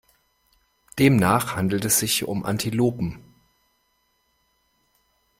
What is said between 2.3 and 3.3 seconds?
Antilopen.